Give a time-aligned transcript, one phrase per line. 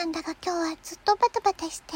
[0.00, 1.92] なんだが今日はずっとバタバタして、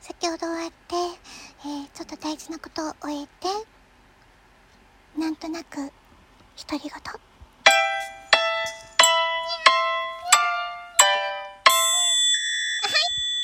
[0.00, 6.90] 先ほど終わって、えー、ちょっと大事なことを終えて、なんとなく、独り言。
[6.90, 7.02] はい、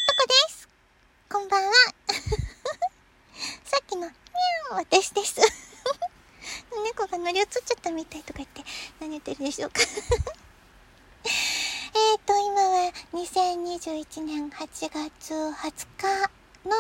[0.07, 0.67] どこです
[1.29, 1.73] こんばんは。
[3.65, 5.43] さっきの、にゃー私です。
[6.85, 8.65] 猫が乗り移っちゃったみたいとか言って、
[8.99, 9.83] 何言ってるでしょうか、
[13.13, 15.51] 2021年8月20
[15.99, 16.31] 日
[16.65, 16.71] の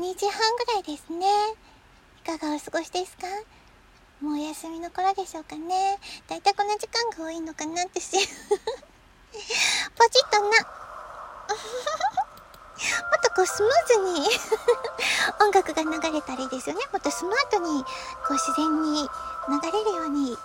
[0.00, 1.24] 2時半ぐらいですね。
[2.24, 3.28] いかがお過ごしですか？
[4.20, 6.00] もうお休みの頃でしょうかね。
[6.26, 8.10] だいたいこの時間が多いのかなってし。
[8.10, 8.26] ポチ
[10.24, 10.48] ッとな。
[10.48, 10.58] もっ
[13.22, 14.28] とこうスムーズに
[15.40, 16.82] 音楽が流れたりですよね。
[16.92, 17.84] もっとスマートに
[18.26, 20.36] こう自然に流れるように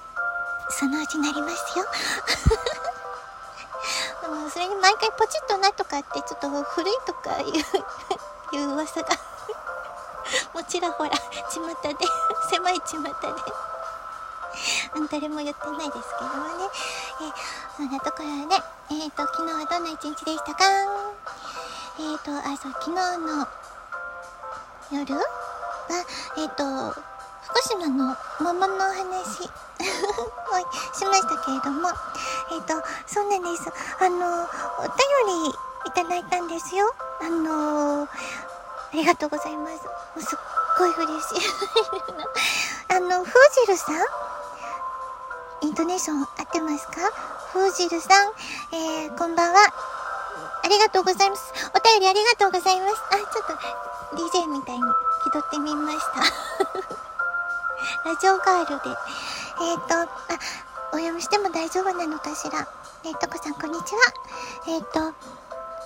[0.70, 1.86] そのうちなりますよ。
[4.34, 7.52] う、それに毎回ポチッとなとかってちょっと古いとかいう
[8.58, 9.10] いう噂が。
[10.54, 11.12] もうちらほら
[11.52, 12.06] 巷で
[12.50, 13.10] 狭い巷で。
[15.12, 16.70] 誰も言ってないですけどもね。
[17.22, 17.34] え
[17.78, 18.56] そんなところで
[18.92, 20.64] えっ、ー、と昨日はどんな一日でしたか？
[22.00, 23.48] えっ、ー、とあそう昨日の
[24.92, 25.24] 夜は
[26.38, 27.02] えっ、ー、と
[27.44, 29.50] 福島の桃のお話
[30.94, 31.90] しましたけれども、
[32.52, 33.70] えっ、ー、と、そうなんです。
[34.00, 34.44] あの、
[34.80, 34.92] お便
[35.48, 36.94] りいただいたんですよ。
[37.22, 38.08] あのあ
[38.94, 39.84] りがとうございます。
[39.86, 40.40] もうすっ
[40.78, 41.50] ごい嬉しい。
[42.96, 43.34] あの、フー
[43.66, 43.96] ジルさん？
[45.62, 46.94] イントネーション合ってますか？
[47.54, 48.32] フージルさん、
[48.72, 49.60] えー、こんばんは。
[50.64, 51.54] ありがとうございます。
[51.76, 52.96] お便りありがとうございます。
[53.12, 54.82] あ、ちょっと DJ みたいに
[55.24, 56.22] 気取ってみました。
[58.10, 58.98] ラジオガールで。
[59.62, 60.08] えっ、ー、と、あ、
[60.94, 62.68] お読みしても大丈夫なのかしら？
[63.06, 64.02] えー、とこさん、こんにちは。
[64.68, 65.14] えっ、ー、と、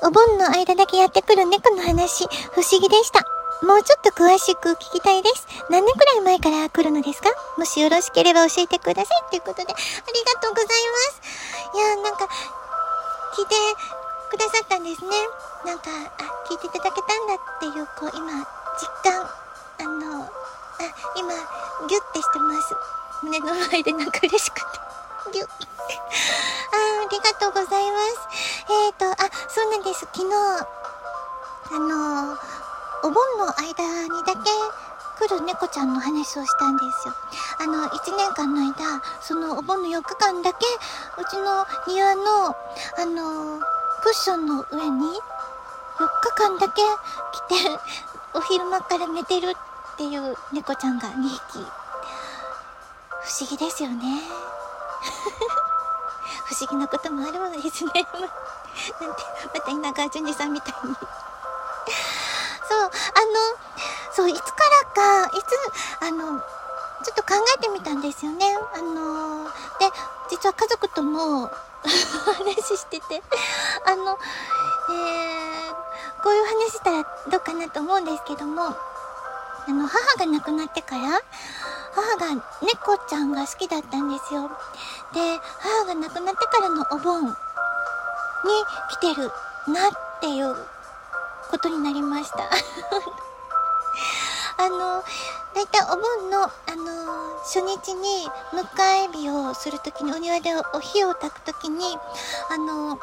[0.07, 3.25] お盆の間だけやってくる猫の話、不思議でした。
[3.65, 5.47] もうちょっと詳しく聞きたいです。
[5.69, 7.29] 何年くらい前から来るのですか？
[7.57, 9.29] もしよろしければ教えてください。
[9.31, 10.73] ということで、ありがとうございま
[11.11, 11.75] す。
[11.75, 12.27] いやー、なんか、
[13.35, 13.55] 聞いて
[14.29, 15.09] くださったんですね。
[15.65, 19.27] なんか、あ、聞いていただけたんだっていう、こう、今、実感、
[19.79, 20.27] あの、あ、
[21.17, 21.33] 今、
[21.87, 22.75] ギュッてしてます。
[23.23, 24.87] 胸の前でなんか嬉しくて。
[25.31, 28.63] ぎゅあありがとうございます。
[28.69, 29.15] えっ、ー、と、あ、
[29.49, 30.01] そうなんです。
[30.13, 30.33] 昨日、
[31.71, 32.37] あのー、
[33.03, 34.49] お盆の間にだけ
[35.19, 37.13] 来る猫ちゃんの話をしたんですよ。
[37.59, 40.65] あの、1年間の間、そのお盆の4日間だけ、
[41.19, 42.55] うちの庭の、
[42.97, 43.61] あのー、
[44.03, 46.81] クッションの上に、4日間だけ
[47.49, 47.79] 来て、
[48.33, 49.55] お昼間から寝てる
[49.93, 51.65] っていう猫ちゃんが2匹
[53.27, 53.97] 不思議ですよね。
[56.47, 57.91] 不思議なこともあるものですね。
[57.91, 58.03] なん
[59.15, 59.23] て、
[59.53, 61.05] また稲川淳二さんみたいに そう、
[62.79, 62.93] あの、
[64.13, 64.45] そう、いつか
[64.95, 65.47] らか、いつ、
[66.05, 66.45] あの、ちょ
[67.11, 68.57] っと考えてみたんですよね。
[68.73, 69.91] あので、
[70.29, 71.51] 実は家族とも
[72.37, 73.21] 話してて、
[73.85, 74.17] あの、
[74.89, 75.73] えー、
[76.23, 78.73] こういう話したらどうかなと思うんですけども、
[79.67, 81.21] あの、母が亡くなってから、
[81.97, 84.51] 母が猫ちゃんが好きだったんですよ。
[85.13, 87.33] で、母が亡くなってからのお盆に
[88.91, 89.31] 来てる
[89.67, 89.91] なっ
[90.21, 90.55] ていう
[91.49, 92.37] ことになりました。
[94.63, 95.03] あの、
[95.55, 98.65] だいたいお盆の、あの初日に迎
[99.05, 101.97] え火をするときに、お庭でお火を焚くときに、
[102.51, 102.99] あの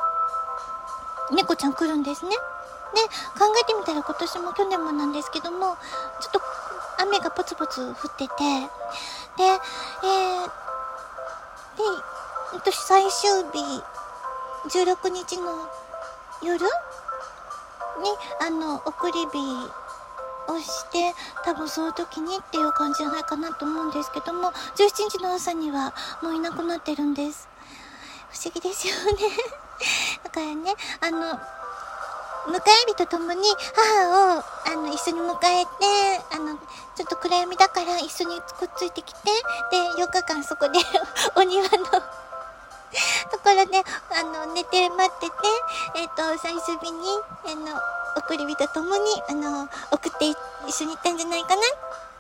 [1.33, 2.31] 猫ちゃん来るんですね。
[2.31, 3.03] で、
[3.39, 5.77] 考えてみたら今年も去年もなんですけども、
[6.21, 6.44] ちょっと
[7.05, 8.35] 雨がポツポツ降ってて、
[9.37, 10.47] で、えー、
[11.77, 11.83] で、
[12.53, 13.83] 私最終日、
[14.69, 15.69] 16日の
[16.43, 16.71] 夜に、
[18.41, 19.71] あの、送り火
[20.53, 21.15] をして、
[21.45, 27.49] 多分その時にっていう感じじゃないかなと思うんですけども、17日の朝にはもういなくなってるんです。
[28.31, 29.13] 不思議ですよね
[30.25, 31.39] だからね、あの、
[32.47, 33.43] 迎え火とともに
[33.75, 35.71] 母を、あの、一緒に迎えて、
[36.31, 36.59] あの、
[36.95, 39.21] ちょっと暗闇だから一緒にくっついてきて、
[39.71, 40.79] で、4日間そこで
[41.37, 41.79] お庭のと
[43.43, 45.35] ころで、あの、寝て待ってて、
[45.97, 47.81] えっ、ー、と、最終日に、あの、
[48.17, 50.27] 送り火とともに、あの、送って
[50.67, 51.59] 一緒に行ったんじゃないかなっ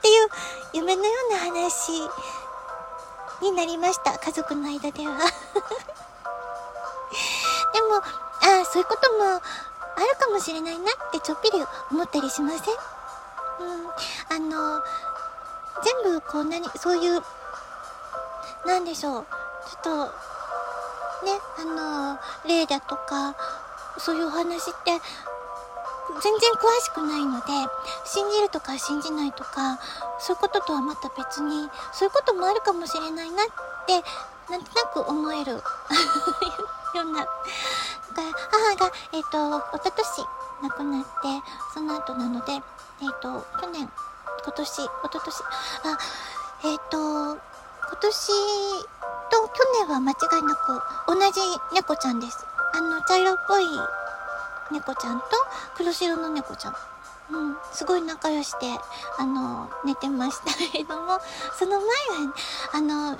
[0.00, 0.28] ていう
[0.72, 2.08] 夢のような話
[3.42, 4.18] になりました。
[4.18, 5.18] 家族の間では
[7.72, 8.00] でも、あ
[8.62, 9.40] あ、そういうことも
[9.96, 12.60] あるかもしれないなってちょっぴり思ったりしません？
[12.60, 13.88] うん。
[14.28, 14.82] あの、
[15.82, 17.22] 全部こう何、そういう、
[18.66, 19.26] なんでしょう。
[19.84, 23.34] ちょっと、ね、あの、霊だとか、
[23.98, 27.46] そういうお話って全然詳しくないので
[28.04, 29.78] 信じるとか信じないとか
[30.18, 33.46] そういうこととはまた別にそういうこともあるかもしれないなっ
[33.86, 34.02] て
[34.50, 35.62] なんとなく思える
[36.94, 37.30] ようなだか
[38.16, 40.26] ら母が、えっ、ー、と一昨年
[40.62, 41.08] 亡くなって
[41.74, 43.88] その後なので、えっ、ー、と去年
[44.44, 45.34] 今年一昨年
[45.84, 45.98] あ
[46.64, 48.16] えっ、ー、と今年
[49.30, 51.40] と去年は間違いなく同じ
[51.74, 53.64] 猫ちゃんですあの茶色っぽい
[54.72, 55.24] 猫ちゃんと
[55.76, 56.74] 黒白の猫ちゃん。
[57.30, 58.66] うん、すごい仲良しで、
[59.18, 61.18] あの、寝てましたけれども、
[61.58, 62.34] その前は、
[62.74, 63.18] あの、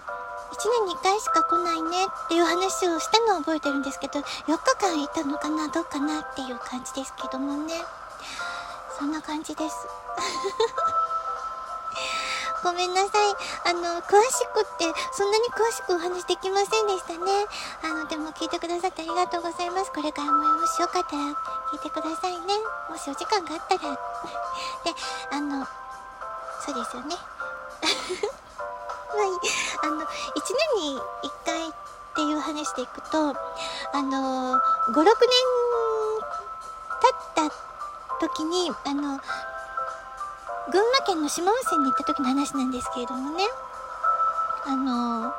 [0.55, 4.25] 1年に1回しか来ないねっていう話をしたのを覚えてるんですけど、4
[4.57, 7.75] 日間いたのかな、どうかなっていう感じですけどもね。
[8.97, 9.75] そんな感じです。
[12.63, 13.11] ごめんなさい。
[13.67, 17.47] あの、詳しくって、そんなに詳しくお話できませんでしたね。
[17.83, 19.91] あの、でも聞いてくださってありがとうございます。
[19.93, 21.23] これからももしよかったら
[21.73, 22.55] 聞いてくださいね。
[22.89, 23.81] もしお時間があったら。
[23.83, 23.89] で、
[25.33, 25.67] あの、
[26.65, 27.17] そうですよね。
[29.15, 29.31] はい。
[29.83, 30.07] あの、1年に
[30.93, 31.01] 1
[31.45, 31.73] 回っ
[32.15, 35.07] ていう話でいくと、あの、5、6年
[37.37, 37.51] 経った
[38.21, 39.21] 時に、あの、
[40.71, 43.45] 群馬県の島温泉に行った時の話なんですけれどもね、
[44.67, 45.33] あの、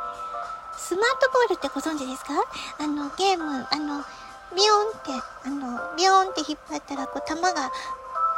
[0.78, 2.34] スマートボールってご存知ですか？
[2.80, 4.04] あの、ゲーム、あの、
[4.56, 5.12] ビヨンって、
[5.46, 7.72] あの、ビヨンって引っ張ったら、こう、玉が、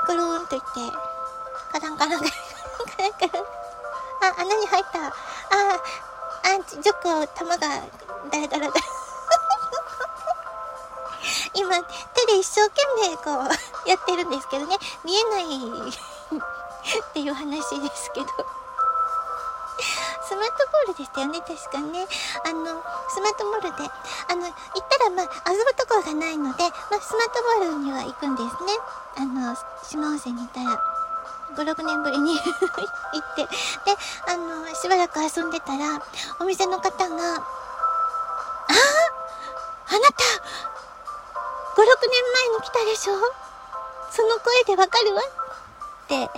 [0.07, 0.67] ぐるーんといって、
[1.73, 3.45] カランカランカランカランカラン。
[4.21, 5.07] あ、穴に入った。
[5.07, 5.11] あ、
[6.43, 7.67] あ、ちょっと玉が、
[8.31, 8.71] ダラダラダラ。
[11.53, 13.33] 今、手で一生懸命こ
[13.85, 15.45] う、やってるんですけどね、見えない
[15.89, 18.27] っていう話ですけど
[20.27, 20.53] スマート
[20.85, 22.05] ボールでしたよね、確かね。
[22.43, 23.89] あの、スマートボールで、
[24.29, 24.53] あの、行っ
[24.89, 28.73] たら、まあ、遊ぶところがないので、まあ、スマートボールには行くんですね。
[29.15, 30.96] あの、島温泉に行ったら、
[31.55, 33.43] 5、6年ぶりに 行って。
[33.45, 33.49] で、
[34.27, 35.99] あの、しばらく遊んでたら、
[36.39, 37.39] お店の方が、あ
[39.89, 40.23] あなた
[41.75, 41.87] !5、6年
[42.33, 43.13] 前に来たでしょ？
[44.11, 46.29] その声でわかるわって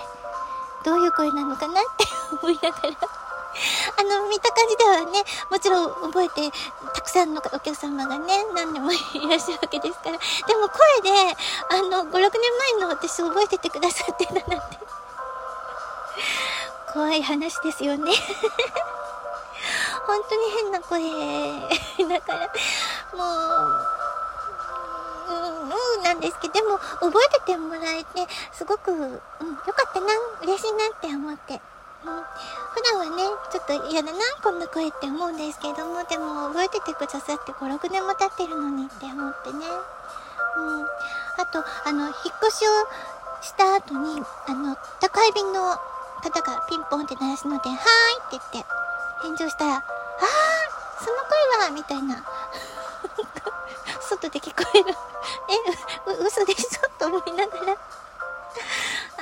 [0.84, 2.04] どういう声なのかなって
[2.42, 2.96] 思いながら
[3.98, 6.50] あの、見た感じではね、もちろん覚えて、
[6.94, 8.96] たくさんのお客様がね、何でもい
[9.28, 10.18] らっしゃるわけですから。
[10.18, 11.36] でも声で、
[11.70, 12.30] あの、5、6年
[12.78, 14.56] 前の私を覚えててくださってたなんて。
[16.92, 18.10] 怖い話ですよね
[20.06, 21.00] 本当に変な声
[22.08, 22.50] だから、
[23.16, 23.24] も
[23.66, 23.90] う、
[25.30, 30.06] うん、なんですけど、でも、覚えててもらえて、すごく、うん、よかったな、
[30.42, 31.60] 嬉しいなって思って。
[32.02, 39.66] 普段はね、ちょっと嫌だな、こんな声って思うんですけども、でも覚えててくださって5、6年も経ってるのにって思ってね。
[40.56, 40.86] うん。
[41.38, 42.14] あと、あの、引っ
[42.48, 42.70] 越しを
[43.42, 45.76] した後に、あの、宅配便の
[46.22, 48.70] 方がピンポンって鳴らすので、はーいって言って、
[49.22, 52.24] 返事をしたら、あー、その声はみたいな。
[54.00, 54.96] 外で聞こえる。
[56.08, 56.88] え、嘘でしょ？
[56.98, 57.76] と思いながら。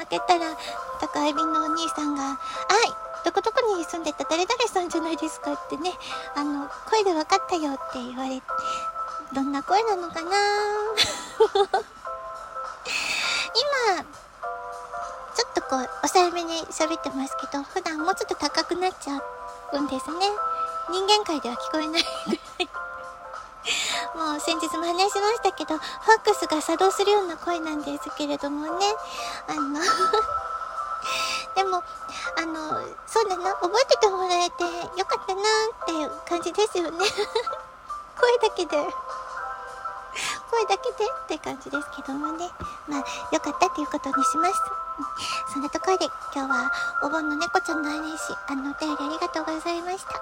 [0.09, 0.57] けたら、
[1.01, 2.37] 宅配便のお兄さんが、はい、
[3.25, 4.25] どこどこに住んでた？
[4.25, 5.53] 誰々さんじゃないですか？
[5.53, 5.93] ってね、
[6.35, 8.43] あの、声で分かったよって言われて、
[9.35, 10.31] どんな声なのかな？
[13.55, 14.03] 今、
[15.35, 19.21] ちょっとこう、抑えめに喋ってますけど、普段もうちょっと高くなっちゃ
[19.73, 20.27] うんですね。
[20.91, 22.69] 人間界では聞こえないぐらい。
[24.15, 28.87] もう先日も話しましたけど、ファックスが作動するような声なんですけれどもね、
[29.49, 29.81] あの
[31.55, 31.83] でも、
[32.37, 34.65] あの、そうだな、覚えててもらえて
[34.99, 36.99] よかったなっていう感じですよね。
[38.19, 38.77] 声だけで。
[40.51, 42.49] 声だけでって感じですけどもね。
[42.89, 44.61] まあ、よかったっていうことにします。
[45.53, 46.71] そんなところで今日は
[47.03, 50.13] お盆の猫ちゃんの話、あの、お便りありがとうございました。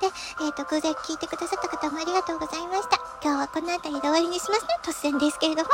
[0.00, 2.98] で、えっ、ー、と、偶然聞いてくださった方もありがとうございました。
[3.22, 4.68] 今日はこの辺りで終わりにしますね。
[4.82, 5.68] 突然ですけれども。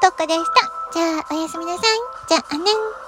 [0.00, 0.76] とっこでした。
[0.92, 2.00] じゃあ、おやすみなさい。
[2.28, 3.05] じゃあ、ねん。